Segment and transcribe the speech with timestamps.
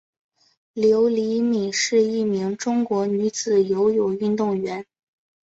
[0.73, 4.83] 刘黎敏是一名中国女子游泳运动员。